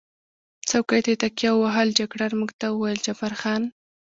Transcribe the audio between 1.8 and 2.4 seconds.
جګړن